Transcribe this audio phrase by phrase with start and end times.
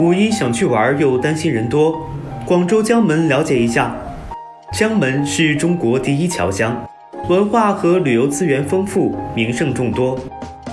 [0.00, 2.08] 五一想去玩又担心人多，
[2.46, 3.94] 广州江门了解一下。
[4.72, 6.74] 江门是中国第一侨乡，
[7.28, 10.18] 文化和旅游资源丰富，名胜众多。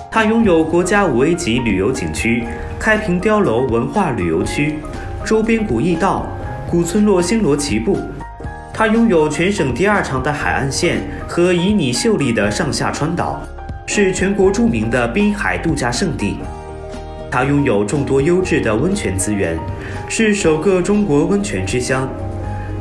[0.10, 2.46] 它拥有国家五 A 级旅游景区
[2.80, 4.80] 开平碉楼文化旅游区、
[5.26, 6.26] 周边古驿道、
[6.72, 7.98] 古村落星罗棋布。
[8.74, 13.42] 它拥有全省第二长的海岸线和旖旎秀丽的上下川岛，
[13.88, 16.38] 是全国著名的滨海度假胜地。
[17.30, 19.58] 它拥有众多优质的温泉资源，
[20.08, 22.08] 是首个中国温泉之乡。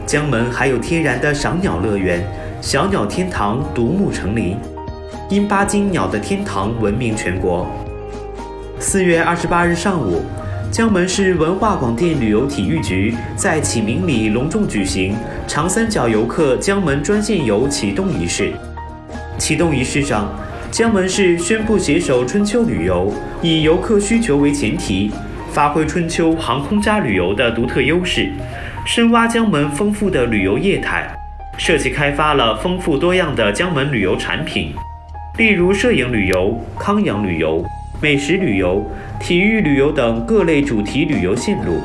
[0.07, 2.25] 江门还有天然的赏鸟乐园——
[2.63, 4.57] 小鸟天堂独木成林，
[5.29, 7.67] 因巴金鸟的天堂闻名全国。
[8.79, 10.23] 四月二十八日上午，
[10.71, 15.17] 江门市文化广电旅游体育局在启明里隆重举行
[15.49, 18.53] 长三角游客江门专线游启动仪式。
[19.39, 20.33] 启动仪式上，
[20.71, 25.11] 江门市宣布携手春秋旅游，以游客需求为前提，
[25.53, 28.31] 发挥春秋航空加旅游的独特优势，
[28.85, 31.09] 深挖江门丰富的旅游业态，
[31.57, 34.75] 设计开发了丰富多样的江门旅游产品，
[35.39, 37.65] 例如摄影旅游、康养旅游、
[38.03, 38.85] 美食旅游、
[39.19, 41.81] 体育旅游等各类主题旅游线路，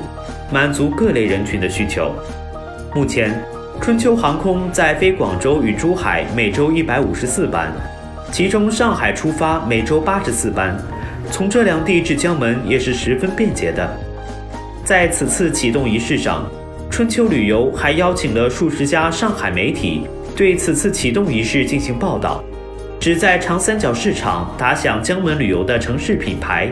[0.52, 2.14] 满足各类人群的需求。
[2.94, 3.33] 目前，
[3.80, 7.72] 春秋航空在飞广州与珠海每周一百五十四班。
[8.31, 10.77] 其中上海出发每周八十四班，
[11.29, 13.85] 从这两地至江门也是十分便捷的。
[14.85, 16.49] 在此次启动仪式上，
[16.89, 22.41] 春秋旅游还邀请了数十家上海媒体对此次启动仪式进行报道，
[23.02, 26.71] 旨在长三角市场打响江门旅游的城市品牌。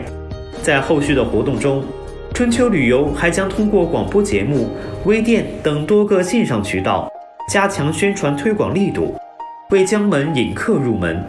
[0.62, 1.84] 在后续的活动中，
[2.32, 4.70] 春秋旅游还将通过广播节目、
[5.04, 7.06] 微店等多个线上渠道，
[7.50, 9.14] 加强宣传推广力度，
[9.70, 11.22] 为江门引客入门。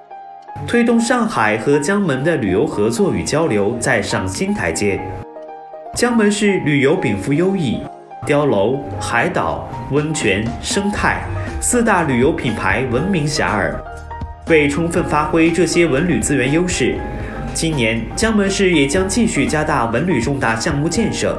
[0.68, 5.00] 推动上海和江门的旅游合作与交流再上新台阶。
[5.96, 7.80] 江门市旅游禀赋优异，
[8.28, 11.24] 碉楼、海岛、温泉、生态
[11.60, 13.74] 四大旅游品牌闻名遐迩。
[14.48, 16.96] 为充分发挥这些文旅资源优势，
[17.54, 21.38] 今年江门市也将继续加大文旅重大项目建设，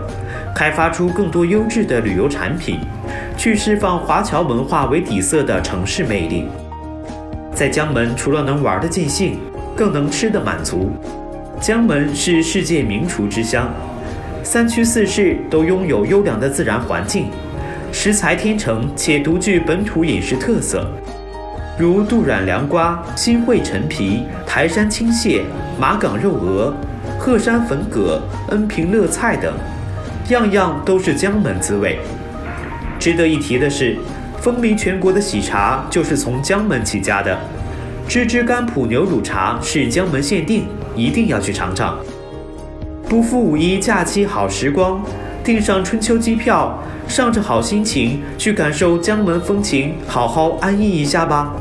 [0.55, 2.81] 开发出更多优质的旅游产品，
[3.37, 6.49] 去释放华侨文化为底色的城市魅力。
[7.63, 9.39] 在江门，除了能玩的尽兴，
[9.77, 10.91] 更能吃的满足。
[11.61, 13.73] 江门是世界名厨之乡，
[14.43, 17.27] 三区四市都拥有优良的自然环境，
[17.93, 20.91] 食材天成且独具本土饮食特色，
[21.79, 25.45] 如杜软凉瓜、新会陈皮、台山青蟹、
[25.79, 26.75] 马岗肉鹅、
[27.17, 29.55] 鹤山粉蛤、恩平乐菜等，
[30.31, 32.01] 样样都是江门滋味。
[32.99, 33.97] 值得一提的是。
[34.43, 37.39] 风靡全国的喜茶就是从江门起家的，
[38.09, 40.67] 芝芝甘普牛乳茶是江门限定，
[40.97, 41.97] 一定要去尝尝。
[43.09, 45.01] 不负五一假期好时光，
[45.45, 46.77] 订上春秋机票，
[47.07, 51.55] 上着好心情去感受江门风情，好好安逸一下吧。